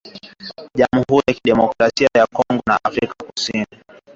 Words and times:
Jamuhuri 0.77 1.23
ya 1.27 1.33
Kidemokrasia 1.35 2.09
ya 2.17 2.27
Kongo 2.27 2.61
na 2.67 2.79
Afrika 2.83 3.15
kusini 3.35 3.67